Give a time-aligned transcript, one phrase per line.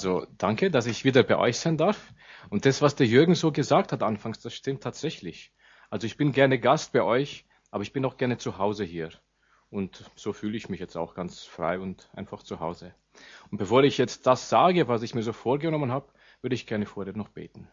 [0.00, 2.14] Also danke, dass ich wieder bei euch sein darf.
[2.50, 5.52] Und das, was der Jürgen so gesagt hat anfangs, das stimmt tatsächlich.
[5.90, 9.10] Also ich bin gerne Gast bei euch, aber ich bin auch gerne zu Hause hier.
[9.70, 12.94] Und so fühle ich mich jetzt auch ganz frei und einfach zu Hause.
[13.50, 16.06] Und bevor ich jetzt das sage, was ich mir so vorgenommen habe,
[16.42, 17.68] würde ich gerne vorher noch beten.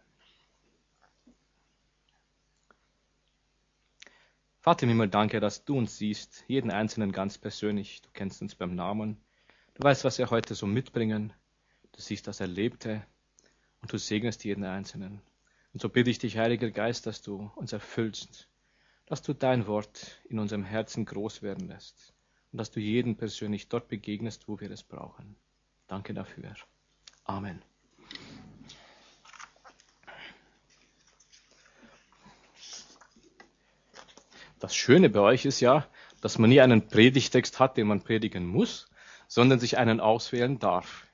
[4.62, 8.02] Vater im Himmel, danke, dass du uns siehst, jeden Einzelnen ganz persönlich.
[8.02, 9.23] Du kennst uns beim Namen.
[9.76, 11.32] Du weißt, was wir heute so mitbringen.
[11.96, 13.05] Du siehst das Erlebte
[13.82, 15.21] und du segnest jeden Einzelnen.
[15.71, 18.50] Und so bitte ich dich, Heiliger Geist, dass du uns erfüllst,
[19.06, 22.14] dass du dein Wort in unserem Herzen groß werden lässt
[22.51, 25.37] und dass du jeden persönlich dort begegnest, wo wir es brauchen.
[25.87, 26.54] Danke dafür.
[27.23, 27.61] Amen.
[34.59, 35.88] Das Schöne bei euch ist ja,
[36.20, 38.89] dass man nie einen Predigtext hat, den man predigen muss,
[39.28, 41.05] sondern sich einen auswählen darf.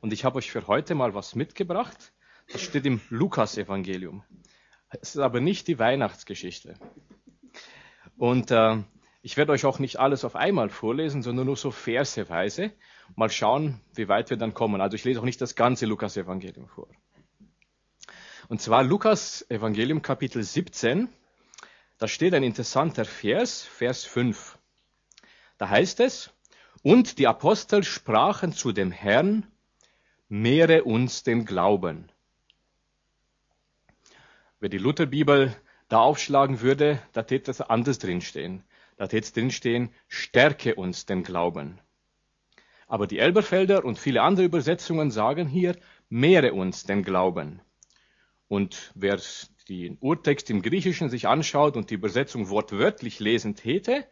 [0.00, 2.12] Und ich habe euch für heute mal was mitgebracht.
[2.50, 4.24] Das steht im Lukas-Evangelium.
[5.00, 6.74] Es ist aber nicht die Weihnachtsgeschichte.
[8.16, 8.78] Und äh,
[9.22, 12.72] ich werde euch auch nicht alles auf einmal vorlesen, sondern nur so verseweise.
[13.14, 14.80] Mal schauen, wie weit wir dann kommen.
[14.80, 16.88] Also ich lese auch nicht das ganze Lukas-Evangelium vor.
[18.48, 21.08] Und zwar Lukas-Evangelium Kapitel 17.
[21.98, 24.58] Da steht ein interessanter Vers, Vers 5.
[25.56, 26.30] Da heißt es,
[26.82, 29.46] und die Apostel sprachen zu dem Herrn,
[30.32, 32.10] mehre uns den Glauben.
[34.60, 35.54] Wer die Lutherbibel
[35.88, 38.64] da aufschlagen würde, da täte das anders drinstehen.
[38.96, 41.78] Da täte es drinstehen, stärke uns den Glauben.
[42.86, 45.76] Aber die Elberfelder und viele andere Übersetzungen sagen hier,
[46.08, 47.60] mehre uns den Glauben.
[48.48, 49.20] Und wer
[49.68, 54.06] den Urtext im Griechischen sich anschaut und die Übersetzung wortwörtlich lesen täte,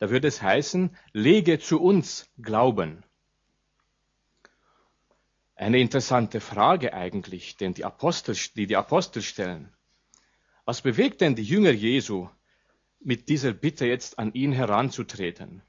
[0.00, 3.04] da würde es heißen, lege zu uns Glauben.
[5.62, 9.72] Eine interessante Frage eigentlich, denn die Apostel, die die Apostel stellen.
[10.64, 12.28] Was bewegt denn die Jünger Jesu,
[12.98, 15.62] mit dieser Bitte jetzt an ihn heranzutreten?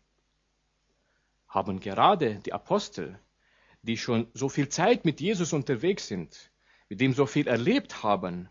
[1.47, 3.19] Haben gerade die Apostel,
[3.83, 6.49] die schon so viel Zeit mit Jesus unterwegs sind,
[6.89, 8.49] mit ihm so viel erlebt haben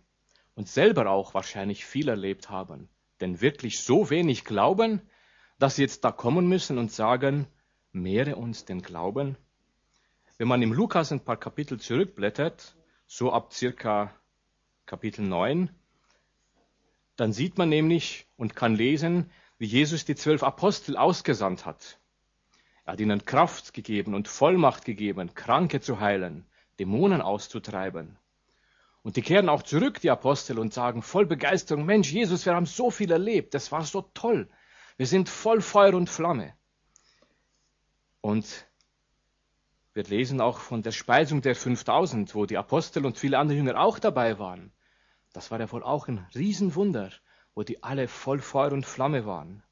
[0.55, 2.89] und selber auch wahrscheinlich viel erlebt haben,
[3.21, 5.01] denn wirklich so wenig glauben,
[5.59, 7.49] dass sie jetzt da kommen müssen und sagen,
[7.91, 9.37] mehre uns den Glauben?
[10.43, 12.75] Wenn man im Lukas ein paar Kapitel zurückblättert,
[13.07, 14.13] so ab circa
[14.87, 15.71] Kapitel 9,
[17.15, 22.01] dann sieht man nämlich und kann lesen, wie Jesus die zwölf Apostel ausgesandt hat.
[22.85, 26.45] Er hat ihnen Kraft gegeben und Vollmacht gegeben, Kranke zu heilen,
[26.81, 28.19] Dämonen auszutreiben.
[29.05, 32.67] Und die kehren auch zurück, die Apostel, und sagen voll Begeisterung, Mensch, Jesus, wir haben
[32.67, 34.49] so viel erlebt, das war so toll.
[34.97, 36.53] Wir sind voll Feuer und Flamme.
[38.21, 38.67] Und
[39.95, 43.79] wir lesen auch von der Speisung der 5000, wo die Apostel und viele andere Jünger
[43.79, 44.73] auch dabei waren.
[45.33, 47.11] Das war ja wohl auch ein Riesenwunder,
[47.55, 49.63] wo die alle voll Feuer und Flamme waren.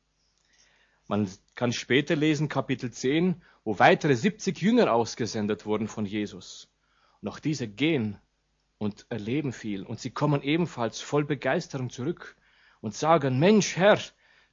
[1.07, 6.69] Man kann später lesen, Kapitel 10, wo weitere 70 Jünger ausgesendet wurden von Jesus.
[7.21, 8.19] Und auch diese gehen
[8.79, 9.85] und erleben viel.
[9.85, 12.37] Und sie kommen ebenfalls voll Begeisterung zurück
[12.81, 13.99] und sagen, Mensch, Herr,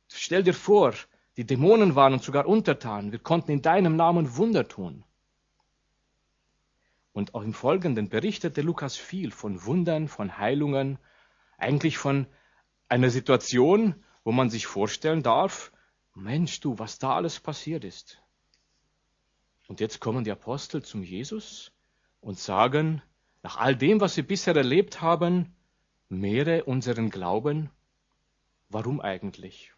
[0.08, 0.94] stell dir vor,
[1.36, 3.12] die Dämonen waren uns sogar untertan.
[3.12, 5.04] Wir konnten in deinem Namen Wunder tun.
[7.18, 11.00] Und auch im Folgenden berichtete Lukas viel von Wundern, von Heilungen,
[11.58, 12.28] eigentlich von
[12.90, 15.72] einer Situation, wo man sich vorstellen darf,
[16.14, 18.22] Mensch du, was da alles passiert ist.
[19.68, 21.72] Und jetzt kommen die Apostel zum Jesus
[22.22, 23.02] und sagen,
[23.42, 25.56] nach all dem, was sie bisher erlebt haben,
[26.10, 27.72] mehre unseren Glauben.
[28.70, 29.74] Warum eigentlich?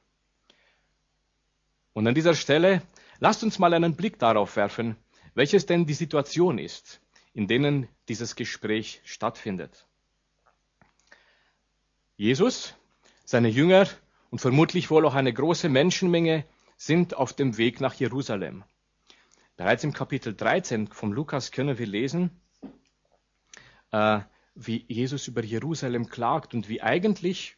[1.93, 2.81] Und an dieser Stelle
[3.19, 4.97] lasst uns mal einen Blick darauf werfen,
[5.35, 6.99] welches denn die Situation ist
[7.39, 9.87] in denen dieses Gespräch stattfindet.
[12.17, 12.75] Jesus,
[13.23, 13.87] seine Jünger
[14.29, 16.43] und vermutlich wohl auch eine große Menschenmenge
[16.75, 18.65] sind auf dem Weg nach Jerusalem.
[19.55, 22.29] Bereits im Kapitel 13 vom Lukas können wir lesen,
[23.91, 24.19] äh,
[24.53, 27.55] wie Jesus über Jerusalem klagt und wie eigentlich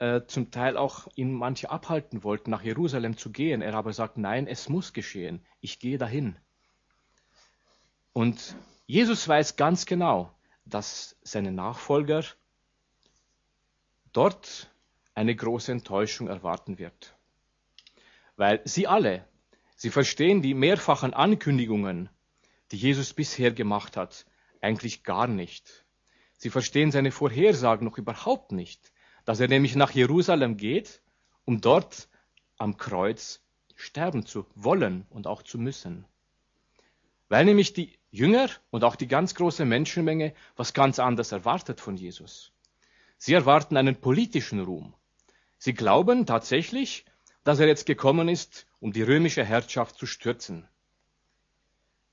[0.00, 3.62] äh, zum Teil auch ihn manche abhalten wollten, nach Jerusalem zu gehen.
[3.62, 5.46] Er aber sagt, nein, es muss geschehen.
[5.60, 6.34] Ich gehe dahin.
[8.12, 8.56] Und
[8.90, 12.24] Jesus weiß ganz genau, dass seine Nachfolger
[14.14, 14.70] dort
[15.14, 17.14] eine große Enttäuschung erwarten wird.
[18.36, 19.28] Weil sie alle,
[19.76, 22.08] sie verstehen die mehrfachen Ankündigungen,
[22.72, 24.24] die Jesus bisher gemacht hat,
[24.62, 25.84] eigentlich gar nicht.
[26.38, 28.90] Sie verstehen seine Vorhersagen noch überhaupt nicht,
[29.26, 31.02] dass er nämlich nach Jerusalem geht,
[31.44, 32.08] um dort
[32.56, 33.42] am Kreuz
[33.74, 36.06] sterben zu wollen und auch zu müssen.
[37.28, 41.96] Weil nämlich die Jünger und auch die ganz große Menschenmenge was ganz anderes erwartet von
[41.96, 42.52] Jesus.
[43.16, 44.94] Sie erwarten einen politischen Ruhm.
[45.58, 47.04] Sie glauben tatsächlich,
[47.44, 50.68] dass er jetzt gekommen ist, um die römische Herrschaft zu stürzen.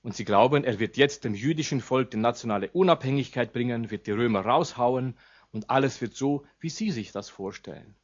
[0.02, 4.12] Und sie glauben, er wird jetzt dem jüdischen Volk die nationale Unabhängigkeit bringen, wird die
[4.12, 5.18] Römer raushauen
[5.52, 7.96] und alles wird so, wie sie sich das vorstellen.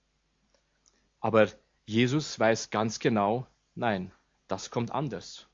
[1.19, 1.47] Aber
[1.85, 3.45] Jesus weiß ganz genau,
[3.75, 4.11] nein,
[4.47, 5.47] das kommt anders.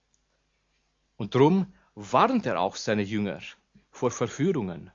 [1.18, 3.42] Und drum warnt er auch seine Jünger
[3.90, 4.92] vor Verführungen.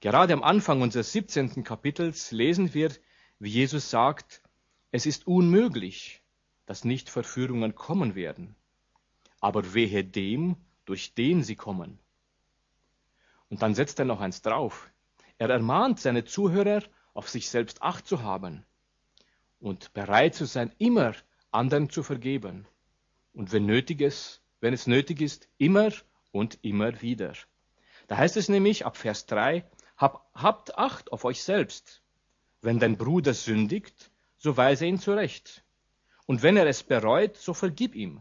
[0.00, 1.62] Gerade am Anfang unseres 17.
[1.62, 2.90] Kapitels lesen wir,
[3.38, 4.40] wie Jesus sagt,
[4.92, 6.22] es ist unmöglich,
[6.64, 8.56] dass nicht Verführungen kommen werden,
[9.40, 10.56] aber wehe dem,
[10.86, 11.98] durch den sie kommen.
[13.50, 14.90] Und dann setzt er noch eins drauf.
[15.36, 16.82] Er ermahnt seine Zuhörer,
[17.12, 18.64] auf sich selbst acht zu haben
[19.60, 21.12] und bereit zu sein, immer
[21.50, 22.66] anderen zu vergeben.
[23.34, 25.90] Und wenn nötiges, wenn es nötig ist, immer
[26.32, 27.34] und immer wieder.
[28.08, 29.64] Da heißt es nämlich ab Vers 3,
[29.96, 32.02] hab, habt Acht auf euch selbst.
[32.60, 35.64] Wenn dein Bruder sündigt, so weise ihn zurecht.
[36.26, 38.20] Und wenn er es bereut, so vergib ihm.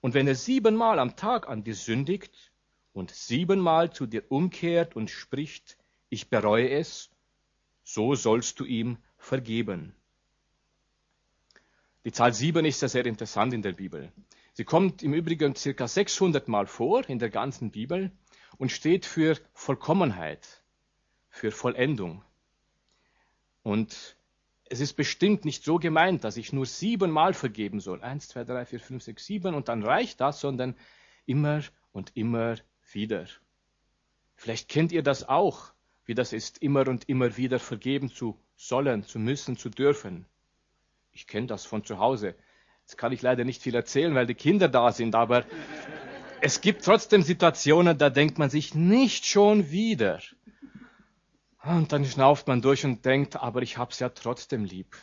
[0.00, 2.52] Und wenn er siebenmal am Tag an dir sündigt
[2.92, 5.76] und siebenmal zu dir umkehrt und spricht,
[6.08, 7.10] ich bereue es,
[7.82, 9.94] so sollst du ihm vergeben.
[12.04, 14.12] Die Zahl sieben ist ja sehr interessant in der Bibel.
[14.56, 18.10] Sie kommt im Übrigen circa 600 Mal vor in der ganzen Bibel
[18.56, 20.62] und steht für Vollkommenheit,
[21.28, 22.24] für Vollendung.
[23.62, 24.16] Und
[24.64, 28.00] es ist bestimmt nicht so gemeint, dass ich nur siebenmal vergeben soll.
[28.00, 30.74] Eins, zwei, drei, vier, fünf, sechs, sieben und dann reicht das, sondern
[31.26, 31.62] immer
[31.92, 32.56] und immer
[32.90, 33.26] wieder.
[34.36, 35.74] Vielleicht kennt ihr das auch,
[36.06, 40.24] wie das ist, immer und immer wieder vergeben zu sollen, zu müssen, zu dürfen.
[41.12, 42.34] Ich kenne das von zu Hause.
[42.86, 45.44] Jetzt kann ich leider nicht viel erzählen, weil die Kinder da sind, aber
[46.40, 50.20] es gibt trotzdem Situationen, da denkt man sich nicht schon wieder.
[51.64, 54.94] Und dann schnauft man durch und denkt, aber ich hab's ja trotzdem lieb.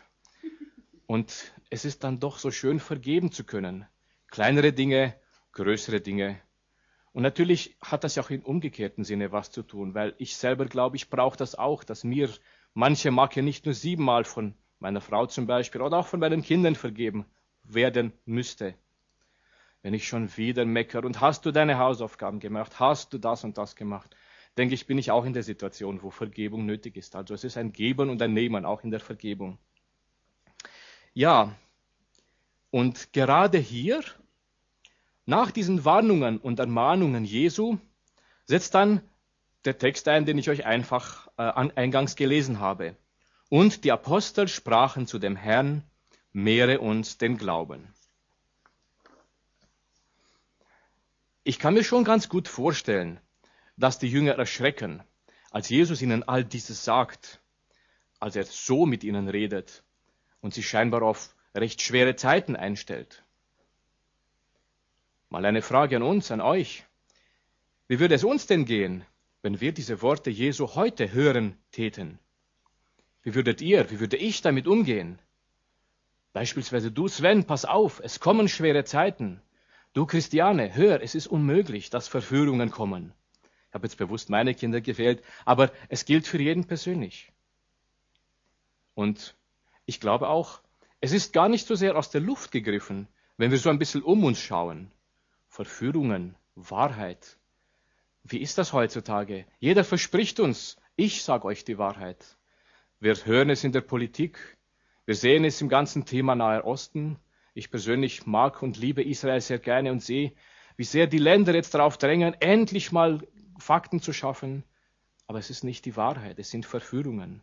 [1.08, 3.86] Und es ist dann doch so schön vergeben zu können.
[4.32, 5.14] Kleinere Dinge,
[5.52, 6.40] größere Dinge.
[7.12, 10.68] Und natürlich hat das ja auch im umgekehrten Sinne was zu tun, weil ich selber
[10.68, 12.30] glaube, ich brauche das auch, dass mir
[12.74, 16.76] manche Macke nicht nur siebenmal von meiner Frau zum Beispiel oder auch von meinen Kindern
[16.76, 17.26] vergeben
[17.64, 18.76] werden müsste.
[19.82, 23.58] Wenn ich schon wieder meckere und hast du deine Hausaufgaben gemacht, hast du das und
[23.58, 24.16] das gemacht,
[24.58, 27.16] denke ich, bin ich auch in der Situation, wo Vergebung nötig ist.
[27.16, 29.58] Also es ist ein Geben und ein Nehmen, auch in der Vergebung.
[31.14, 31.56] Ja,
[32.72, 34.02] und gerade hier,
[35.26, 37.78] nach diesen Warnungen und Ermahnungen Jesu,
[38.46, 39.02] setzt dann
[39.66, 42.96] der Text ein, den ich euch einfach äh, eingangs gelesen habe.
[43.50, 45.84] Und die Apostel sprachen zu dem Herrn,
[46.34, 47.94] mehre uns den Glauben.
[51.44, 53.20] Ich kann mir schon ganz gut vorstellen,
[53.78, 55.04] dass die Jünger erschrecken,
[55.52, 57.40] als Jesus ihnen all dieses sagt,
[58.20, 59.84] als er so mit ihnen redet
[60.42, 63.24] und sich scheinbar auf recht schwere Zeiten einstellt.
[65.30, 66.86] Mal eine Frage an uns, an euch.
[67.88, 69.06] Wie würde es uns denn gehen,
[69.42, 72.20] wenn wir diese Worte Jesu heute hören täten?
[73.22, 75.20] Wie würdet ihr, wie würde ich damit umgehen?
[76.34, 79.42] Beispielsweise du, Sven, pass auf, es kommen schwere Zeiten.
[79.94, 83.14] Du, Christiane, hör, es ist unmöglich, dass Verführungen kommen.
[83.70, 87.32] Ich habe jetzt bewusst meine Kinder gefehlt, aber es gilt für jeden persönlich.
[88.96, 89.36] Und
[89.86, 90.62] ich glaube auch,
[91.02, 93.08] es ist gar nicht so sehr aus der Luft gegriffen,
[93.38, 94.92] wenn wir so ein bisschen um uns schauen.
[95.48, 97.38] Verführungen, Wahrheit.
[98.24, 99.46] Wie ist das heutzutage?
[99.60, 102.38] Jeder verspricht uns, ich sage euch die Wahrheit.
[103.00, 104.58] Wir hören es in der Politik,
[105.06, 107.18] wir sehen es im ganzen Thema Nahe Osten.
[107.54, 110.34] Ich persönlich mag und liebe Israel sehr gerne und sehe,
[110.78, 114.64] wie sehr die Länder jetzt darauf drängen, endlich mal Fakten zu schaffen.
[115.28, 117.42] Aber es ist nicht die Wahrheit, es sind Verführungen.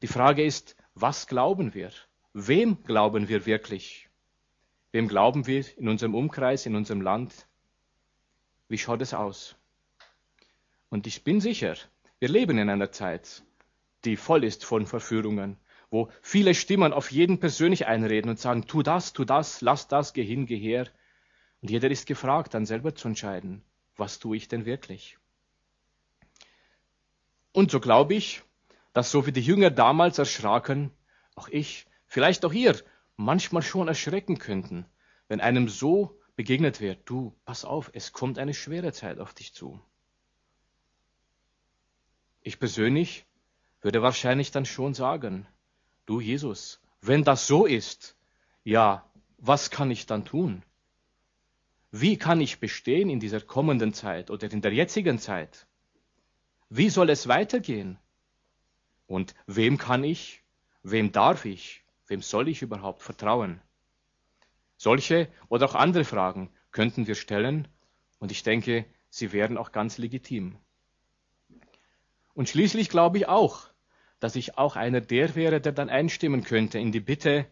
[0.00, 1.90] Die Frage ist, was glauben wir?
[2.32, 4.08] Wem glauben wir wirklich?
[4.90, 7.46] Wem glauben wir in unserem Umkreis, in unserem Land?
[8.68, 9.54] Wie schaut es aus?
[10.88, 11.76] Und ich bin sicher,
[12.18, 13.42] wir leben in einer Zeit,
[14.04, 15.56] die voll ist von Verführungen,
[15.92, 20.14] wo viele Stimmen auf jeden persönlich einreden und sagen, tu das, tu das, lass das,
[20.14, 20.88] geh hin, geh her.
[21.60, 23.62] Und jeder ist gefragt, dann selber zu entscheiden,
[23.96, 25.18] was tue ich denn wirklich?
[27.52, 28.42] Und so glaube ich,
[28.94, 30.90] dass so wie die Jünger damals erschraken,
[31.34, 32.74] auch ich, vielleicht auch ihr,
[33.16, 34.86] manchmal schon erschrecken könnten,
[35.28, 39.52] wenn einem so begegnet wird, du, pass auf, es kommt eine schwere Zeit auf dich
[39.52, 39.78] zu.
[42.40, 43.26] Ich persönlich
[43.82, 45.46] würde wahrscheinlich dann schon sagen,
[46.06, 48.16] Du Jesus, wenn das so ist,
[48.64, 50.62] ja, was kann ich dann tun?
[51.90, 55.66] Wie kann ich bestehen in dieser kommenden Zeit oder in der jetzigen Zeit?
[56.70, 57.98] Wie soll es weitergehen?
[59.06, 60.42] Und wem kann ich,
[60.82, 63.60] wem darf ich, wem soll ich überhaupt vertrauen?
[64.76, 67.68] Solche oder auch andere Fragen könnten wir stellen
[68.18, 70.56] und ich denke, sie wären auch ganz legitim.
[72.34, 73.71] Und schließlich glaube ich auch,
[74.22, 77.44] dass ich auch einer der wäre, der dann einstimmen könnte in die Bitte,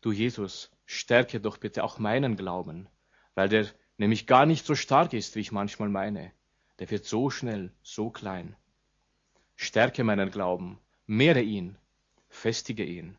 [0.00, 2.88] du Jesus, stärke doch bitte auch meinen Glauben,
[3.36, 6.32] weil der nämlich gar nicht so stark ist, wie ich manchmal meine.
[6.80, 8.56] Der wird so schnell, so klein.
[9.54, 11.78] Stärke meinen Glauben, mehre ihn,
[12.28, 13.16] festige ihn.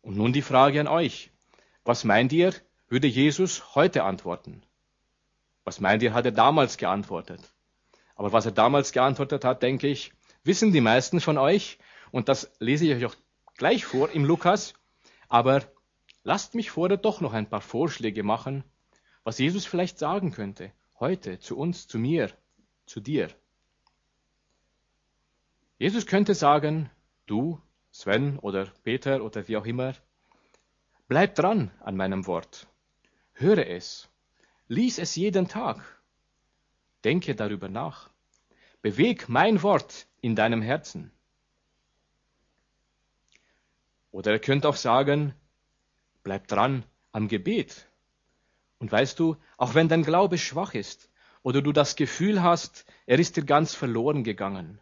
[0.00, 1.30] Und nun die Frage an euch.
[1.84, 2.54] Was meint ihr,
[2.88, 4.62] würde Jesus heute antworten?
[5.64, 7.52] Was meint ihr, hat er damals geantwortet?
[8.14, 10.14] Aber was er damals geantwortet hat, denke ich,
[10.44, 11.78] wissen die meisten von euch.
[12.12, 13.16] Und das lese ich euch auch
[13.56, 14.74] gleich vor im Lukas.
[15.28, 15.62] Aber
[16.22, 18.62] lasst mich vorher doch noch ein paar Vorschläge machen,
[19.24, 20.72] was Jesus vielleicht sagen könnte.
[21.00, 22.30] Heute, zu uns, zu mir,
[22.86, 23.28] zu dir.
[25.78, 26.88] Jesus könnte sagen,
[27.26, 27.60] du,
[27.90, 29.94] Sven oder Peter oder wie auch immer,
[31.08, 32.68] bleib dran an meinem Wort.
[33.32, 34.08] Höre es.
[34.68, 36.00] Lies es jeden Tag.
[37.02, 38.13] Denke darüber nach.
[38.84, 41.10] Beweg mein Wort in deinem Herzen.
[44.10, 45.32] Oder er könnte auch sagen,
[46.22, 47.88] bleib dran am Gebet.
[48.78, 51.08] Und weißt du, auch wenn dein Glaube schwach ist
[51.42, 54.78] oder du das Gefühl hast, er ist dir ganz verloren gegangen,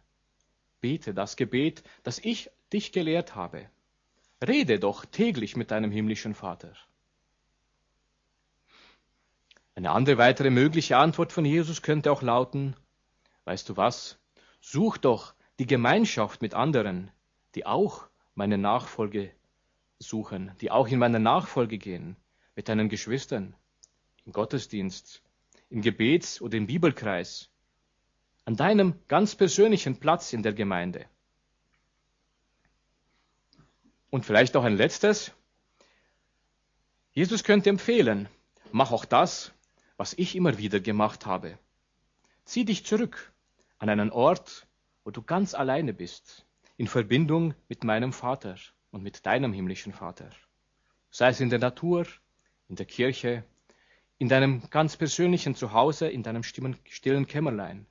[0.81, 3.69] bete das Gebet, das ich dich gelehrt habe.
[4.45, 6.73] Rede doch täglich mit deinem himmlischen Vater.
[9.75, 12.75] Eine andere weitere mögliche Antwort von Jesus könnte auch lauten,
[13.45, 14.17] weißt du was,
[14.61, 17.11] such doch die Gemeinschaft mit anderen,
[17.55, 19.31] die auch meine Nachfolge
[19.99, 22.15] suchen, die auch in meine Nachfolge gehen,
[22.55, 23.55] mit deinen Geschwistern,
[24.25, 25.21] im Gottesdienst,
[25.69, 27.49] im Gebets- oder im Bibelkreis,
[28.45, 31.05] an deinem ganz persönlichen Platz in der Gemeinde.
[34.09, 35.31] Und vielleicht auch ein letztes.
[37.13, 38.29] Jesus könnte empfehlen,
[38.71, 39.51] mach auch das,
[39.97, 41.57] was ich immer wieder gemacht habe.
[42.45, 43.32] Zieh dich zurück
[43.83, 44.65] an einen Ort,
[45.03, 46.45] wo du ganz alleine bist,
[46.77, 48.55] in Verbindung mit meinem Vater
[48.91, 50.29] und mit deinem himmlischen Vater.
[51.11, 52.07] Sei es in der Natur,
[52.69, 53.43] in der Kirche,
[54.17, 57.85] in deinem ganz persönlichen Zuhause, in deinem stillen Kämmerlein.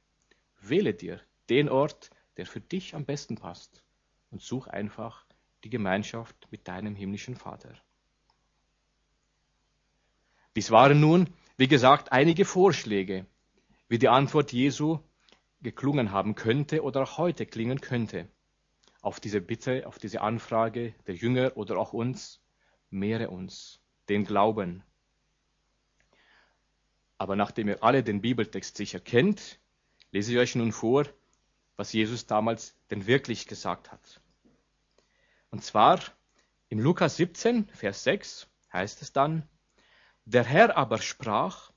[0.62, 1.20] Wähle dir
[1.50, 3.84] den Ort, der für dich am besten passt
[4.30, 5.26] und such einfach
[5.62, 7.74] die Gemeinschaft mit deinem himmlischen Vater.
[10.56, 13.26] Dies waren nun wie gesagt, einige Vorschläge,
[13.88, 14.98] wie die Antwort Jesu
[15.62, 18.28] geklungen haben könnte oder auch heute klingen könnte.
[19.00, 22.40] Auf diese Bitte, auf diese Anfrage der Jünger oder auch uns,
[22.90, 24.82] mehre uns den Glauben.
[27.18, 29.60] Aber nachdem ihr alle den Bibeltext sicher kennt,
[30.10, 31.06] lese ich euch nun vor,
[31.76, 34.20] was Jesus damals denn wirklich gesagt hat.
[35.50, 36.00] Und zwar
[36.68, 39.48] im Lukas 17, Vers 6 heißt es dann,
[40.24, 41.72] der Herr aber sprach,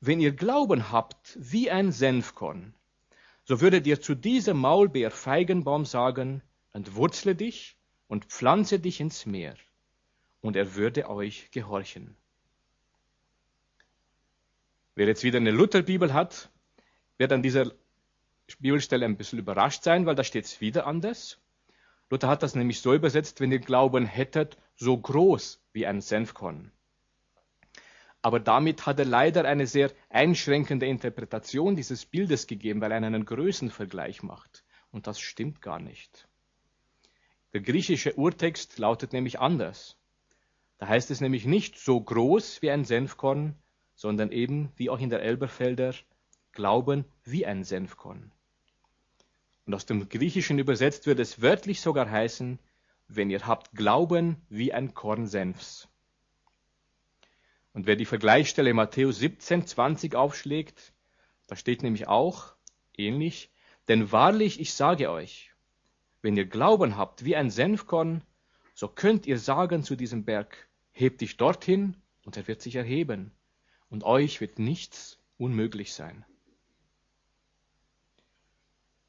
[0.00, 2.74] wenn ihr Glauben habt wie ein Senfkorn,
[3.44, 7.76] so würdet ihr zu diesem Maulbeer-Feigenbaum sagen, entwurzle dich
[8.08, 9.54] und pflanze dich ins Meer,
[10.40, 12.16] und er würde euch gehorchen.
[14.94, 16.50] Wer jetzt wieder eine Lutherbibel hat,
[17.18, 17.72] wird an dieser
[18.60, 21.40] Bibelstelle ein bisschen überrascht sein, weil da steht es wieder anders.
[22.10, 26.70] Luther hat das nämlich so übersetzt, wenn ihr Glauben hättet, so groß wie ein Senfkorn
[28.24, 33.26] aber damit hat er leider eine sehr einschränkende Interpretation dieses Bildes gegeben, weil er einen
[33.26, 34.64] Größenvergleich macht.
[34.90, 36.26] Und das stimmt gar nicht.
[37.52, 39.98] Der griechische Urtext lautet nämlich anders.
[40.78, 43.56] Da heißt es nämlich nicht so groß wie ein Senfkorn,
[43.94, 45.94] sondern eben, wie auch in der Elberfelder,
[46.52, 48.32] Glauben wie ein Senfkorn.
[49.66, 52.58] Und aus dem Griechischen übersetzt wird es wörtlich sogar heißen,
[53.06, 55.90] wenn ihr habt Glauben wie ein Korn Senfs.
[57.74, 60.94] Und wer die Vergleichsstelle Matthäus 17, 20 aufschlägt,
[61.48, 62.54] da steht nämlich auch
[62.96, 63.50] ähnlich,
[63.88, 65.50] denn wahrlich, ich sage euch,
[66.22, 68.22] wenn ihr Glauben habt wie ein Senfkorn,
[68.74, 73.32] so könnt ihr sagen zu diesem Berg, hebt dich dorthin und er wird sich erheben,
[73.90, 76.24] und euch wird nichts unmöglich sein.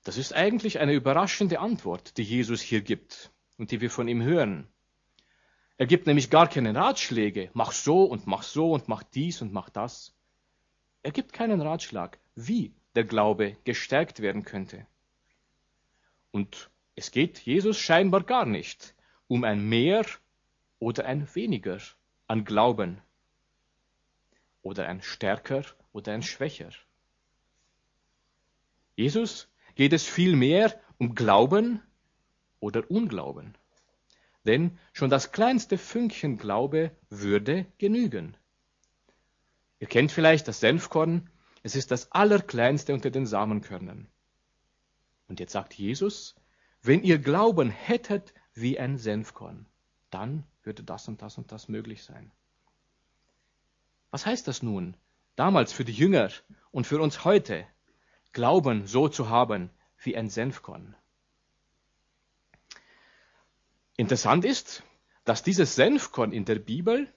[0.03, 4.21] Das ist eigentlich eine überraschende Antwort, die Jesus hier gibt und die wir von ihm
[4.21, 4.67] hören.
[5.77, 7.49] Er gibt nämlich gar keine Ratschläge.
[7.53, 10.15] Mach so und mach so und mach dies und mach das.
[11.03, 14.87] Er gibt keinen Ratschlag, wie der Glaube gestärkt werden könnte.
[16.31, 18.95] Und es geht Jesus scheinbar gar nicht
[19.27, 20.05] um ein Mehr
[20.79, 21.79] oder ein Weniger
[22.27, 23.01] an Glauben.
[24.61, 25.63] oder ein Stärker
[25.93, 26.71] oder ein Schwächer.
[28.95, 31.81] Jesus geht es vielmehr um Glauben
[32.59, 33.55] oder Unglauben.
[34.45, 38.37] Denn schon das kleinste Fünkchen Glaube würde genügen.
[39.79, 41.29] Ihr kennt vielleicht das Senfkorn,
[41.63, 44.07] es ist das allerkleinste unter den Samenkörnern.
[45.27, 46.35] Und jetzt sagt Jesus,
[46.81, 49.65] wenn ihr Glauben hättet wie ein Senfkorn,
[50.11, 52.31] dann würde das und das und das möglich sein.
[54.11, 54.95] Was heißt das nun,
[55.35, 56.29] damals für die Jünger
[56.71, 57.65] und für uns heute,
[58.31, 60.95] Glauben so zu haben wie ein Senfkorn?
[63.97, 64.83] Interessant ist,
[65.23, 67.11] dass dieses Senfkorn in der Bibel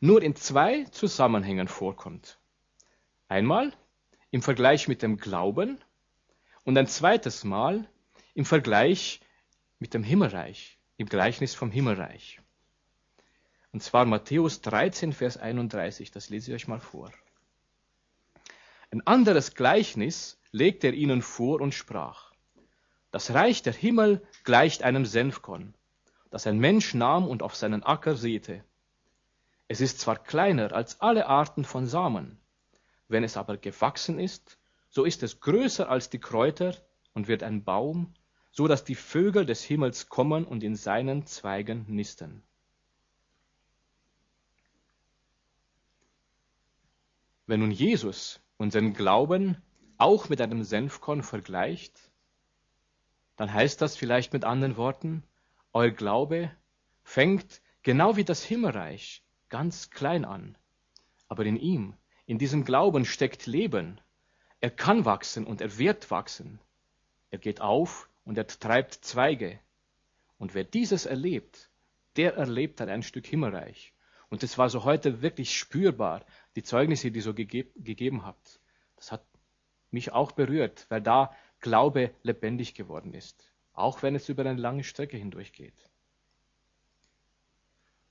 [0.00, 2.38] nur in zwei Zusammenhängen vorkommt.
[3.28, 3.72] Einmal
[4.30, 5.78] im Vergleich mit dem Glauben
[6.64, 7.88] und ein zweites Mal
[8.34, 9.20] im Vergleich
[9.78, 12.40] mit dem Himmelreich, im Gleichnis vom Himmelreich.
[13.72, 17.12] Und zwar Matthäus 13, Vers 31, das lese ich euch mal vor.
[18.90, 22.32] Ein anderes Gleichnis legte er ihnen vor und sprach.
[23.10, 25.74] Das Reich der Himmel gleicht einem Senfkorn,
[26.34, 28.64] das ein Mensch nahm und auf seinen Acker säte.
[29.68, 32.40] Es ist zwar kleiner als alle Arten von Samen,
[33.06, 34.58] wenn es aber gewachsen ist,
[34.90, 36.74] so ist es größer als die Kräuter
[37.12, 38.14] und wird ein Baum,
[38.50, 42.42] so dass die Vögel des Himmels kommen und in seinen Zweigen nisten.
[47.46, 49.62] Wenn nun Jesus unseren Glauben
[49.98, 52.10] auch mit einem Senfkorn vergleicht,
[53.36, 55.22] dann heißt das vielleicht mit anderen Worten,
[55.74, 56.52] euer Glaube
[57.02, 60.56] fängt genau wie das Himmelreich ganz klein an.
[61.28, 61.94] Aber in ihm,
[62.26, 64.00] in diesem Glauben steckt Leben.
[64.60, 66.60] Er kann wachsen und er wird wachsen.
[67.30, 69.58] Er geht auf und er treibt Zweige.
[70.38, 71.70] Und wer dieses erlebt,
[72.16, 73.92] der erlebt dann ein Stück Himmelreich.
[74.28, 78.60] Und das war so heute wirklich spürbar, die Zeugnisse, die ihr so gege gegeben habt.
[78.96, 79.26] Das hat
[79.90, 84.84] mich auch berührt, weil da Glaube lebendig geworden ist auch wenn es über eine lange
[84.84, 85.74] Strecke hindurchgeht.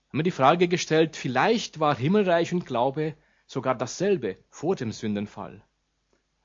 [0.10, 3.16] Haben wir die Frage gestellt, vielleicht war Himmelreich und Glaube
[3.48, 5.64] sogar dasselbe vor dem Sündenfall.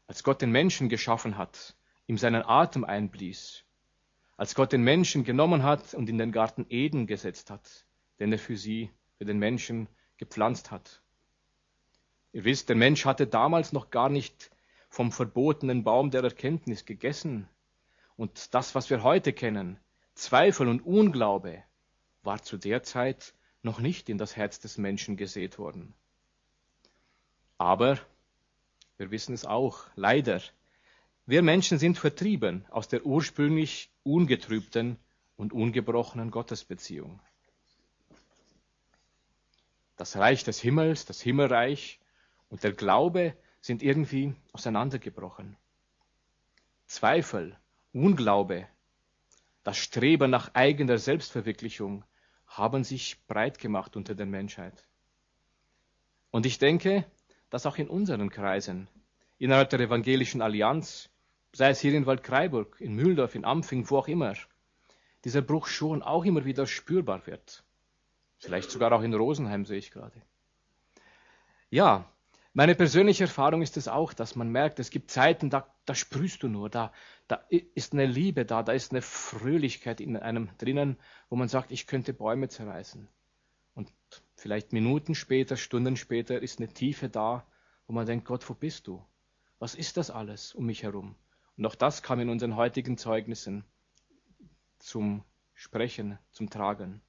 [0.06, 1.76] Als Gott den Menschen geschaffen hat,
[2.06, 3.64] ihm seinen Atem einblies,
[4.38, 7.84] als Gott den Menschen genommen hat und in den Garten Eden gesetzt hat,
[8.20, 11.02] den er für sie, für den Menschen gepflanzt hat.
[12.32, 14.50] Ihr wisst, der Mensch hatte damals noch gar nicht
[14.88, 17.48] vom verbotenen Baum der Erkenntnis gegessen,
[18.18, 19.78] und das, was wir heute kennen,
[20.14, 21.62] Zweifel und Unglaube,
[22.24, 25.94] war zu der Zeit noch nicht in das Herz des Menschen gesät worden.
[27.58, 27.98] Aber
[28.96, 30.42] wir wissen es auch, leider,
[31.26, 34.98] wir Menschen sind vertrieben aus der ursprünglich ungetrübten
[35.36, 37.20] und ungebrochenen Gottesbeziehung.
[39.96, 42.00] Das Reich des Himmels, das Himmelreich
[42.50, 45.56] und der Glaube sind irgendwie auseinandergebrochen.
[46.86, 47.56] Zweifel
[47.98, 48.68] Unglaube,
[49.64, 52.04] das Streben nach eigener Selbstverwirklichung
[52.46, 54.86] haben sich breit gemacht unter der Menschheit.
[56.30, 57.04] Und ich denke,
[57.50, 58.88] dass auch in unseren Kreisen,
[59.38, 61.10] innerhalb der evangelischen Allianz,
[61.52, 64.34] sei es hier in Waldkraiburg, in Mühldorf, in Ampfing, wo auch immer,
[65.24, 67.64] dieser Bruch schon auch immer wieder spürbar wird.
[68.38, 70.22] Vielleicht sogar auch in Rosenheim sehe ich gerade.
[71.68, 72.08] Ja,
[72.54, 76.42] meine persönliche Erfahrung ist es auch, dass man merkt, es gibt Zeiten, da, da sprühst
[76.42, 76.92] du nur, da,
[77.28, 80.96] da ist eine Liebe da, da ist eine Fröhlichkeit in einem drinnen,
[81.28, 83.06] wo man sagt, ich könnte Bäume zerreißen.
[83.74, 83.92] Und
[84.34, 87.46] vielleicht Minuten später, Stunden später ist eine Tiefe da,
[87.86, 89.04] wo man denkt, Gott, wo bist du?
[89.58, 91.16] Was ist das alles um mich herum?
[91.58, 93.64] Und auch das kam in unseren heutigen Zeugnissen
[94.78, 95.22] zum
[95.54, 97.02] Sprechen, zum Tragen.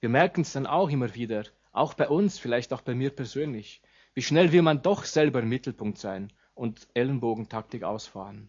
[0.00, 3.82] Wir merken es dann auch immer wieder, auch bei uns, vielleicht auch bei mir persönlich,
[4.14, 8.48] wie schnell will man doch selber Mittelpunkt sein und Ellenbogentaktik ausfahren.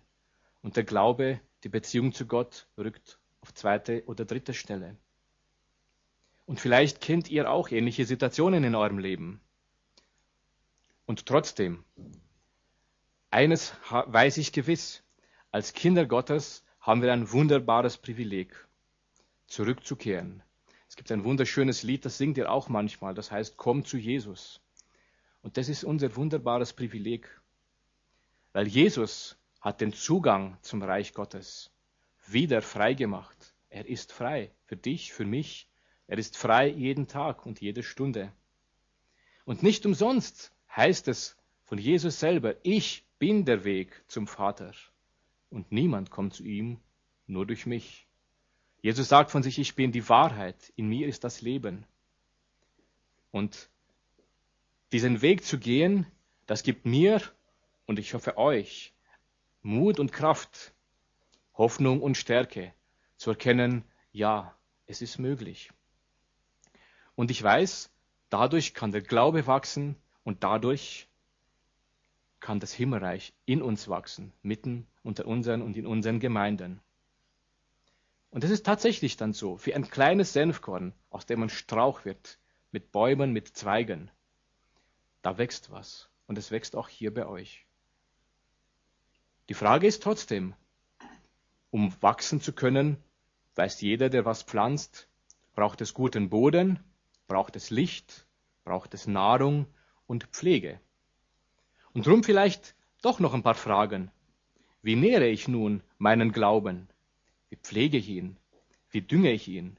[0.62, 4.98] Und der Glaube, die Beziehung zu Gott rückt auf zweite oder dritte Stelle.
[6.46, 9.42] Und vielleicht kennt ihr auch ähnliche Situationen in eurem Leben.
[11.06, 11.84] Und trotzdem,
[13.32, 15.04] eines weiß ich gewiss,
[15.52, 18.68] als Kinder Gottes haben wir ein wunderbares Privileg,
[19.48, 20.44] zurückzukehren.
[20.88, 24.62] Es gibt ein wunderschönes Lied, das singt ihr auch manchmal, das heißt, komm zu Jesus.
[25.42, 27.30] Und das ist unser wunderbares Privileg,
[28.54, 31.72] weil Jesus hat den Zugang zum Reich Gottes
[32.28, 33.56] wieder frei gemacht.
[33.70, 35.70] Er ist frei für dich, für mich.
[36.08, 38.32] Er ist frei jeden Tag und jede Stunde.
[39.46, 44.74] Und nicht umsonst heißt es von Jesus selber, ich bin der Weg zum Vater.
[45.50, 46.80] Und niemand kommt zu ihm
[47.28, 48.08] nur durch mich.
[48.82, 51.86] Jesus sagt von sich, ich bin die Wahrheit, in mir ist das Leben.
[53.32, 53.70] Und
[54.92, 56.08] Diesen Weg zu gehen,
[56.48, 57.22] das gibt mir
[57.86, 58.94] und ich hoffe euch
[59.62, 60.74] Mut und Kraft,
[61.54, 62.74] Hoffnung und Stärke
[63.18, 65.72] zu erkennen, ja, es ist möglich.
[67.16, 67.92] Und ich weiß,
[68.30, 71.10] dadurch kann der Glaube wachsen und dadurch
[72.40, 76.80] kann das Himmelreich in uns wachsen, mitten unter unseren und in unseren Gemeinden.
[78.32, 82.40] Und es ist tatsächlich dann so, wie ein kleines Senfkorn, aus dem ein Strauch wird,
[82.72, 84.12] mit Bäumen, mit Zweigen.
[85.22, 86.10] Da wächst was.
[86.28, 87.66] Und es wächst auch hier bei euch.
[89.50, 90.54] Die Frage ist trotzdem,
[91.72, 92.98] um wachsen zu können,
[93.56, 95.10] weiß jeder, der was pflanzt,
[95.56, 96.80] braucht es guten Boden,
[97.28, 98.28] braucht es Licht,
[98.64, 99.66] braucht es Nahrung
[100.06, 100.80] und Pflege.
[101.94, 104.12] Und drum vielleicht doch noch ein paar Fragen.
[104.84, 106.88] Wie nähere ich nun meinen Glauben?
[107.50, 108.38] Wie pflege ich ihn?
[108.92, 109.78] Wie dünge ich ihn?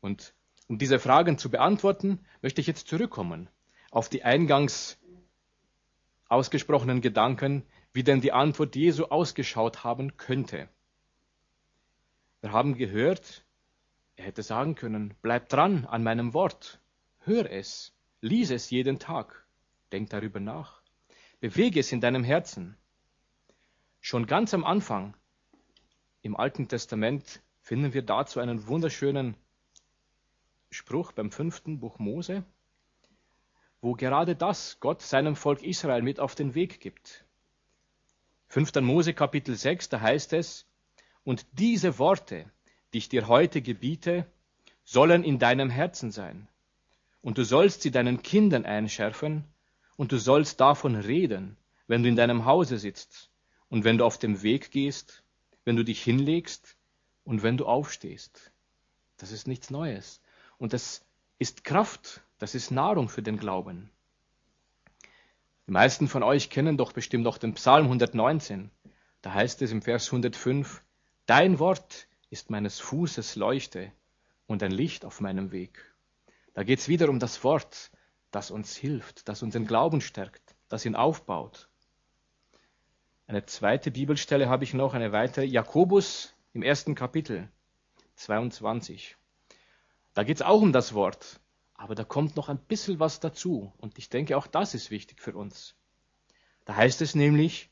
[0.00, 0.32] Und
[0.66, 3.50] um diese Fragen zu beantworten, möchte ich jetzt zurückkommen
[3.90, 4.98] auf die eingangs
[6.28, 10.68] ausgesprochenen Gedanken, wie denn die Antwort Jesu ausgeschaut haben könnte.
[12.40, 13.44] Wir haben gehört,
[14.16, 16.80] er hätte sagen können, bleib dran an meinem Wort,
[17.20, 19.46] hör es, lies es jeden Tag,
[19.92, 20.82] denk darüber nach,
[21.40, 22.76] bewege es in deinem Herzen.
[24.00, 25.16] Schon ganz am Anfang
[26.22, 29.36] im Alten Testament finden wir dazu einen wunderschönen
[30.70, 32.44] Spruch beim fünften Buch Mose,
[33.80, 37.24] wo gerade das Gott seinem Volk Israel mit auf den Weg gibt.
[38.48, 38.74] 5.
[38.76, 40.66] Mose Kapitel 6, da heißt es,
[41.24, 42.50] und diese Worte,
[42.92, 44.26] die ich dir heute gebiete,
[44.84, 46.48] sollen in deinem Herzen sein.
[47.20, 49.44] Und du sollst sie deinen Kindern einschärfen,
[49.96, 53.30] und du sollst davon reden, wenn du in deinem Hause sitzt,
[53.68, 55.24] und wenn du auf dem Weg gehst,
[55.64, 56.76] wenn du dich hinlegst
[57.24, 58.52] und wenn du aufstehst.
[59.16, 60.20] Das ist nichts Neues.
[60.58, 61.04] Und das
[61.38, 63.90] ist Kraft, das ist Nahrung für den Glauben.
[65.66, 68.70] Die meisten von euch kennen doch bestimmt auch den Psalm 119.
[69.22, 70.82] Da heißt es im Vers 105,
[71.26, 73.90] Dein Wort ist meines Fußes Leuchte
[74.46, 75.92] und ein Licht auf meinem Weg.
[76.54, 77.90] Da geht es wieder um das Wort,
[78.30, 81.68] das uns hilft, das unseren Glauben stärkt, das ihn aufbaut.
[83.26, 87.48] Eine zweite Bibelstelle habe ich noch, eine weitere, Jakobus im ersten Kapitel
[88.14, 89.16] 22.
[90.14, 91.40] Da geht es auch um das Wort,
[91.76, 93.72] aber da kommt noch ein bisschen was dazu.
[93.78, 95.74] Und ich denke, auch das ist wichtig für uns.
[96.64, 97.70] Da heißt es nämlich,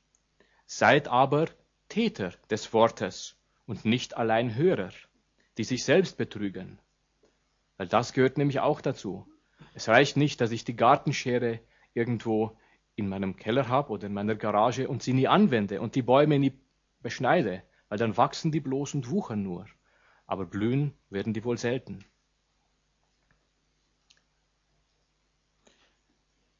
[0.67, 1.47] seid aber
[1.89, 3.37] Täter des Wortes
[3.67, 4.91] und nicht allein Hörer,
[5.59, 6.79] die sich selbst betrügen.
[7.77, 9.27] Weil das gehört nämlich auch dazu.
[9.73, 11.61] Es reicht nicht, dass ich die Gartenschere
[11.95, 12.57] irgendwo
[12.97, 16.39] in meinem Keller habe oder in meiner Garage und sie nie anwende und die Bäume
[16.39, 16.53] nie
[17.01, 19.67] beschneide, weil dann wachsen die bloß und wuchern nur.
[20.27, 22.05] Aber blühen werden die wohl selten.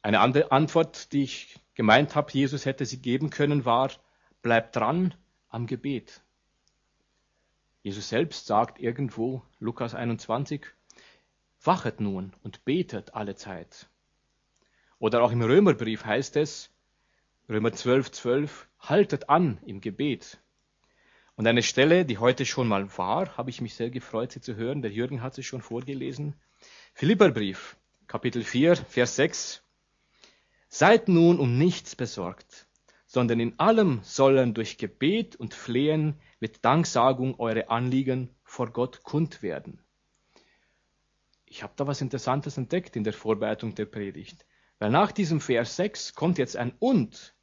[0.05, 3.89] Eine andere Antwort, die ich gemeint habe, Jesus hätte sie geben können, war,
[4.43, 5.15] bleib dran
[5.49, 6.21] am Gebet.
[7.81, 10.67] Jesus selbst sagt irgendwo, Lukas 21,
[11.63, 13.89] wachet nun und betet alle Zeit.
[14.99, 16.69] Oder auch im Römerbrief heißt es,
[17.49, 20.37] Römer 12, 12, haltet an im Gebet.
[21.35, 24.55] Und eine Stelle, die heute schon mal war, habe ich mich sehr gefreut, sie zu
[24.55, 24.83] hören.
[24.83, 26.35] Der Jürgen hat sie schon vorgelesen.
[26.93, 29.64] Philipperbrief, Kapitel 4, Vers 6.
[30.67, 32.67] Seid nun um nichts besorgt,
[33.05, 39.41] sondern in allem sollen durch Gebet und Flehen mit Danksagung eure Anliegen vor Gott kund
[39.41, 39.79] werden.
[41.45, 44.45] Ich habe da was Interessantes entdeckt in der Vorbereitung der Predigt.
[44.79, 47.33] Weil nach diesem Vers 6 kommt jetzt ein Und.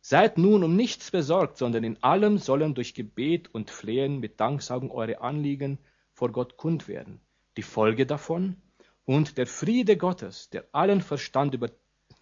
[0.00, 4.90] Seid nun um nichts besorgt, sondern in allem sollen durch Gebet und Flehen mit Danksagung
[4.90, 5.78] eure Anliegen
[6.12, 7.20] vor Gott kund werden.
[7.56, 8.56] Die Folge davon
[9.04, 11.70] und der Friede Gottes, der allen Verstand über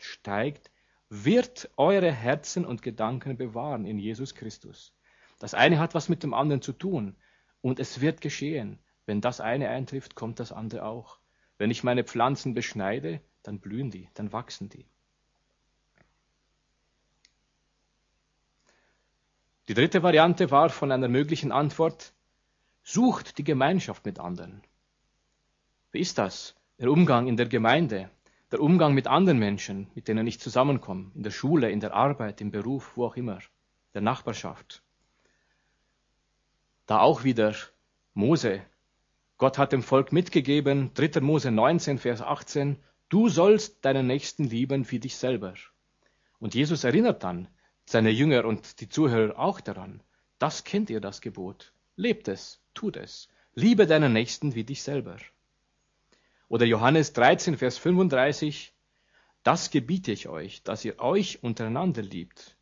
[0.02, 0.70] steigt,
[1.09, 4.92] wird eure Herzen und Gedanken bewahren in Jesus Christus.
[5.38, 7.16] Das eine hat was mit dem anderen zu tun
[7.61, 8.78] und es wird geschehen.
[9.04, 11.18] Wenn das eine eintrifft, kommt das andere auch.
[11.59, 14.87] Wenn ich meine Pflanzen beschneide, dann blühen die, dann wachsen die.
[19.68, 22.12] Die dritte Variante war von einer möglichen Antwort,
[22.82, 24.62] sucht die Gemeinschaft mit anderen.
[25.90, 26.54] Wie ist das?
[26.78, 28.11] Der Umgang in der Gemeinde,
[28.52, 32.40] der Umgang mit anderen Menschen, mit denen ich zusammenkomme, in der Schule, in der Arbeit,
[32.40, 33.40] im Beruf, wo auch immer,
[33.94, 34.82] der Nachbarschaft.
[36.87, 37.54] Da auch wieder
[38.14, 38.62] Mose.
[39.38, 41.20] Gott hat dem Volk mitgegeben, 3.
[41.20, 42.76] Mose 19, Vers 18,
[43.09, 45.54] du sollst deinen Nächsten lieben wie dich selber.
[46.38, 47.48] Und Jesus erinnert dann
[47.85, 50.02] seine Jünger und die Zuhörer auch daran.
[50.38, 51.72] Das kennt ihr, das Gebot.
[51.96, 53.28] Lebt es, tut es.
[53.54, 55.16] Liebe deinen Nächsten wie dich selber.
[56.48, 58.72] Oder Johannes 13, Vers 35,
[59.42, 62.56] das gebiete ich euch, dass ihr euch untereinander liebt.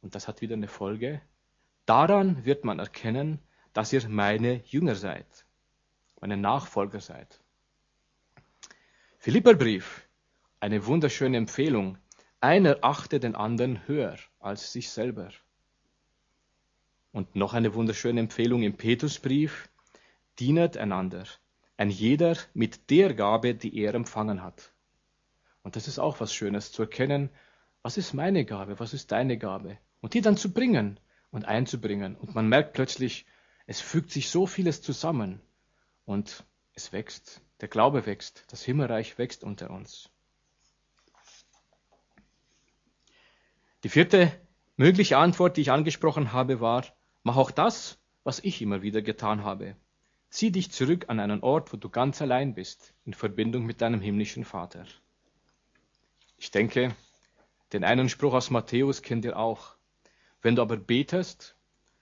[0.00, 1.20] Und das hat wieder eine Folge.
[1.86, 3.38] Daran wird man erkennen,
[3.72, 5.26] dass ihr meine Jünger seid,
[6.20, 7.40] meine Nachfolger seid.
[9.18, 10.06] Philipperbrief,
[10.60, 11.98] eine wunderschöne Empfehlung.
[12.40, 15.30] Einer achte den anderen höher als sich selber.
[17.12, 19.68] Und noch eine wunderschöne Empfehlung im Petrusbrief.
[20.38, 21.24] Dienet einander,
[21.76, 24.72] ein jeder mit der Gabe, die er empfangen hat.
[25.62, 27.30] Und das ist auch was Schönes, zu erkennen,
[27.82, 29.78] was ist meine Gabe, was ist deine Gabe.
[30.00, 30.98] Und die dann zu bringen
[31.30, 32.16] und einzubringen.
[32.16, 33.26] Und man merkt plötzlich,
[33.66, 35.40] es fügt sich so vieles zusammen.
[36.04, 40.10] Und es wächst, der Glaube wächst, das Himmelreich wächst unter uns.
[43.84, 44.32] Die vierte
[44.76, 46.84] mögliche Antwort, die ich angesprochen habe, war,
[47.24, 49.76] mach auch das, was ich immer wieder getan habe.
[50.32, 54.00] Zieh dich zurück an einen Ort, wo du ganz allein bist, in Verbindung mit deinem
[54.00, 54.86] himmlischen Vater.
[56.38, 56.96] Ich denke,
[57.74, 59.76] den einen Spruch aus Matthäus kennt ihr auch.
[60.40, 61.54] Wenn du aber betest,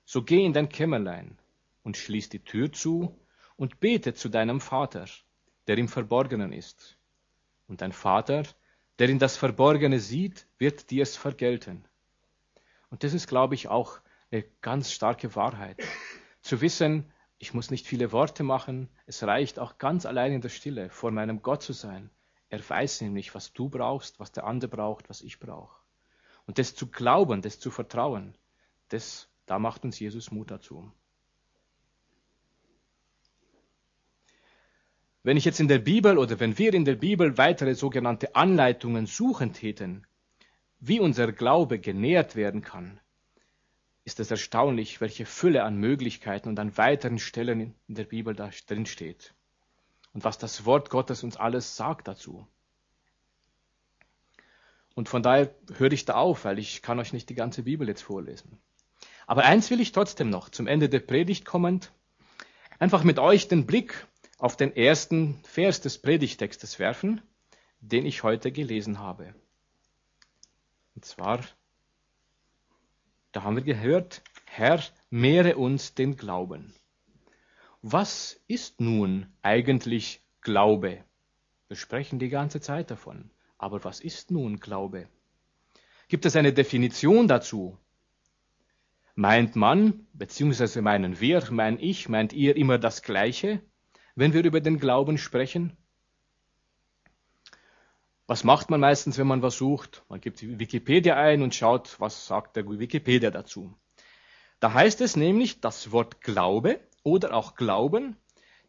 [0.04, 1.40] so geh in dein Kämmerlein
[1.82, 3.18] und schließ die Tür zu
[3.56, 5.06] und bete zu deinem Vater,
[5.66, 6.96] der im Verborgenen ist.
[7.66, 8.44] Und dein Vater,
[9.00, 11.84] der in das Verborgene sieht, wird dir's vergelten.
[12.90, 13.98] Und das ist, glaube ich, auch
[14.30, 15.82] eine ganz starke Wahrheit.
[16.42, 20.50] Zu wissen, ich muss nicht viele Worte machen, es reicht auch ganz allein in der
[20.50, 22.10] Stille vor meinem Gott zu sein.
[22.50, 25.74] Er weiß nämlich, was du brauchst, was der andere braucht, was ich brauche.
[26.46, 28.36] Und das zu glauben, das zu vertrauen,
[28.90, 30.92] das, da macht uns Jesus Mut dazu.
[35.22, 39.06] Wenn ich jetzt in der Bibel oder wenn wir in der Bibel weitere sogenannte Anleitungen
[39.06, 40.06] suchen täten,
[40.78, 43.00] wie unser Glaube genährt werden kann,
[44.10, 48.50] ist es erstaunlich, welche Fülle an Möglichkeiten und an weiteren Stellen in der Bibel da
[48.66, 49.34] drin steht.
[50.12, 52.44] Und was das Wort Gottes uns alles sagt dazu.
[54.96, 57.86] Und von daher höre ich da auf, weil ich kann euch nicht die ganze Bibel
[57.86, 58.58] jetzt vorlesen.
[59.28, 61.92] Aber eins will ich trotzdem noch zum Ende der Predigt kommend,
[62.80, 67.20] einfach mit euch den Blick auf den ersten Vers des Predigtextes werfen,
[67.80, 69.36] den ich heute gelesen habe.
[70.96, 71.44] Und zwar,
[73.32, 76.74] da haben wir gehört, Herr, mehre uns den Glauben.
[77.82, 81.04] Was ist nun eigentlich Glaube?
[81.68, 83.30] Wir sprechen die ganze Zeit davon.
[83.58, 85.08] Aber was ist nun Glaube?
[86.08, 87.78] Gibt es eine Definition dazu?
[89.14, 93.62] Meint man, beziehungsweise meinen wir, mein ich, meint ihr immer das Gleiche?
[94.20, 95.76] wenn wir über den Glauben sprechen?
[98.30, 100.04] Was macht man meistens, wenn man was sucht?
[100.08, 103.74] Man gibt Wikipedia ein und schaut, was sagt der Wikipedia dazu.
[104.60, 108.16] Da heißt es nämlich, das Wort Glaube oder auch Glauben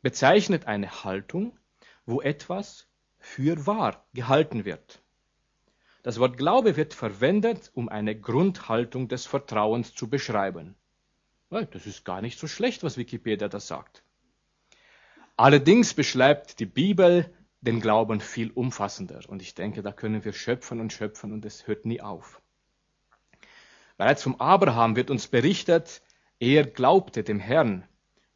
[0.02, 1.60] bezeichnet eine Haltung,
[2.08, 2.88] wo etwas
[3.20, 5.04] für wahr gehalten wird.
[6.02, 10.74] Das Wort Glaube wird verwendet, um eine Grundhaltung des Vertrauens zu beschreiben.
[11.52, 14.02] Das ist gar nicht so schlecht, was Wikipedia da sagt.
[15.38, 19.22] Allerdings beschreibt die Bibel den Glauben viel umfassender.
[19.28, 22.42] Und ich denke, da können wir schöpfen und schöpfen und es hört nie auf.
[23.98, 26.02] Bereits vom Abraham wird uns berichtet,
[26.40, 27.88] er glaubte dem Herrn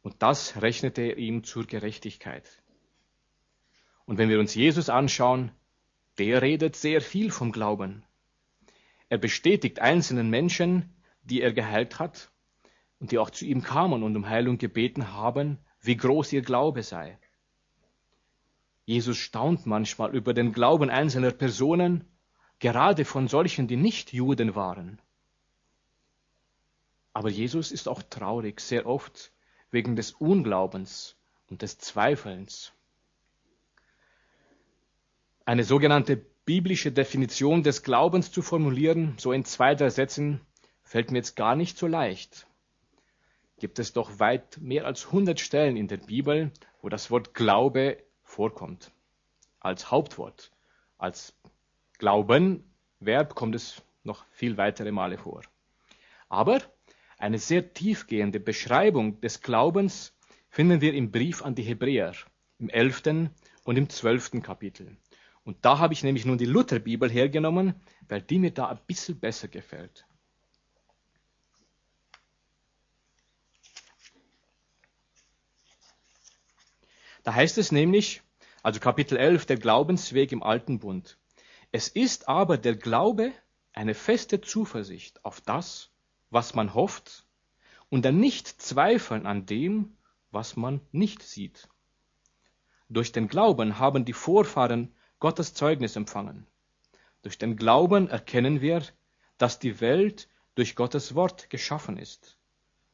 [0.02, 2.62] und das rechnete er ihm zur Gerechtigkeit.
[4.04, 5.50] Und wenn wir uns Jesus anschauen,
[6.18, 8.04] der redet sehr viel vom Glauben.
[9.08, 12.30] Er bestätigt einzelnen Menschen, die er geheilt hat
[13.00, 16.84] und die auch zu ihm kamen und um Heilung gebeten haben, wie groß ihr Glaube
[16.84, 17.18] sei.
[18.86, 22.04] Jesus staunt manchmal über den Glauben einzelner Personen,
[22.60, 25.00] gerade von solchen, die nicht Juden waren.
[27.12, 29.32] Aber Jesus ist auch traurig, sehr oft
[29.70, 31.16] wegen des Unglaubens
[31.50, 32.72] und des Zweifelns.
[35.44, 40.40] Eine sogenannte biblische Definition des Glaubens zu formulieren, so in zwei, drei Sätzen,
[40.82, 42.46] fällt mir jetzt gar nicht so leicht
[43.58, 46.50] gibt es doch weit mehr als 100 Stellen in der Bibel,
[46.82, 48.92] wo das Wort Glaube vorkommt.
[49.60, 50.52] Als Hauptwort.
[50.98, 51.34] Als
[51.98, 55.42] Glauben, Verb kommt es noch viel weitere Male vor.
[56.28, 56.60] Aber
[57.18, 60.14] eine sehr tiefgehende Beschreibung des Glaubens
[60.50, 62.14] finden wir im Brief an die Hebräer,
[62.58, 63.30] im 11.
[63.64, 64.42] und im 12.
[64.42, 64.96] Kapitel.
[65.44, 67.74] Und da habe ich nämlich nun die Lutherbibel hergenommen,
[68.08, 70.06] weil die mir da ein bisschen besser gefällt.
[77.26, 78.22] Da heißt es nämlich,
[78.62, 81.18] also Kapitel 11, der Glaubensweg im alten Bund.
[81.72, 83.32] Es ist aber der Glaube
[83.72, 85.90] eine feste Zuversicht auf das,
[86.30, 87.26] was man hofft,
[87.88, 89.96] und ein Nicht-Zweifeln an dem,
[90.30, 91.68] was man nicht sieht.
[92.88, 96.46] Durch den Glauben haben die Vorfahren Gottes Zeugnis empfangen.
[97.22, 98.84] Durch den Glauben erkennen wir,
[99.36, 102.38] dass die Welt durch Gottes Wort geschaffen ist,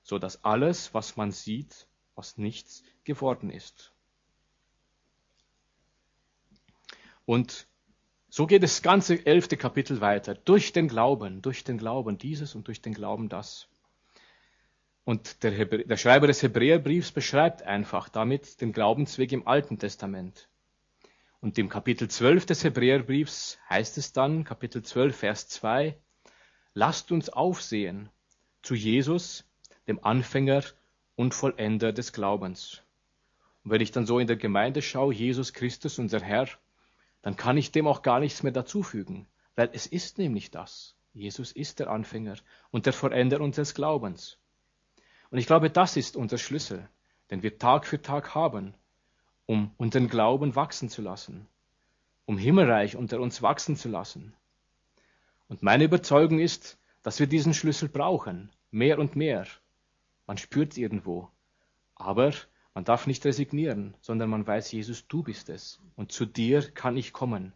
[0.02, 3.92] so dass alles, was man sieht, aus nichts geworden ist.
[7.24, 7.66] Und
[8.28, 10.34] so geht das ganze elfte Kapitel weiter.
[10.34, 13.68] Durch den Glauben, durch den Glauben dieses und durch den Glauben das.
[15.04, 20.48] Und der, Hebrä der Schreiber des Hebräerbriefs beschreibt einfach damit den Glaubensweg im Alten Testament.
[21.40, 25.98] Und im Kapitel 12 des Hebräerbriefs heißt es dann, Kapitel 12, Vers 2,
[26.72, 28.10] lasst uns aufsehen
[28.62, 29.44] zu Jesus,
[29.88, 30.62] dem Anfänger
[31.16, 32.82] und Vollender des Glaubens.
[33.64, 36.48] Und wenn ich dann so in der Gemeinde schaue, Jesus Christus, unser Herr,
[37.22, 40.94] dann kann ich dem auch gar nichts mehr dazufügen, weil es ist nämlich das.
[41.14, 42.36] Jesus ist der Anfänger
[42.70, 44.38] und der Vollender unseres Glaubens.
[45.30, 46.88] Und ich glaube, das ist unser Schlüssel,
[47.30, 48.74] den wir Tag für Tag haben,
[49.46, 51.46] um unseren Glauben wachsen zu lassen,
[52.26, 54.34] um Himmelreich unter uns wachsen zu lassen.
[55.48, 59.46] Und meine Überzeugung ist, dass wir diesen Schlüssel brauchen, mehr und mehr.
[60.26, 61.30] Man spürt irgendwo.
[61.94, 62.32] Aber
[62.74, 65.80] man darf nicht resignieren, sondern man weiß, Jesus, du bist es.
[65.94, 67.52] Und zu dir kann ich kommen.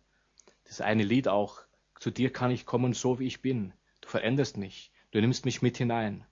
[0.65, 1.61] Das eine Lied auch.
[1.99, 3.73] Zu dir kann ich kommen, so wie ich bin.
[4.03, 4.93] Du veränderst mich.
[5.13, 6.27] Du nimmst mich mit hinein.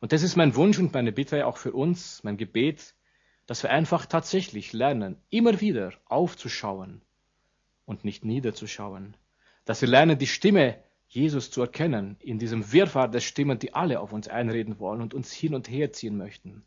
[0.00, 2.94] Und das ist mein Wunsch und meine Bitte auch für uns, mein Gebet,
[3.46, 7.02] dass wir einfach tatsächlich lernen, immer wieder aufzuschauen
[7.84, 9.16] und nicht niederzuschauen.
[9.64, 14.00] Dass wir lernen, die Stimme Jesus zu erkennen in diesem Wirrwarr der Stimmen, die alle
[14.00, 16.64] auf uns einreden wollen und uns hin und her ziehen möchten.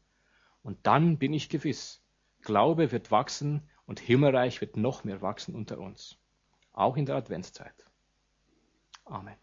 [0.62, 2.02] Und dann bin ich gewiss,
[2.42, 6.18] Glaube wird wachsen und Himmelreich wird noch mehr wachsen unter uns.
[6.72, 7.86] Auch in der Adventszeit.
[9.06, 9.36] Amen.